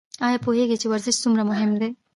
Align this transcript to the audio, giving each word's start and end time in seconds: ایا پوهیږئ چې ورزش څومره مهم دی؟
ایا 0.25 0.37
پوهیږئ 0.45 0.77
چې 0.81 0.87
ورزش 0.91 1.15
څومره 1.23 1.43
مهم 1.51 1.71
دی؟ 1.79 1.89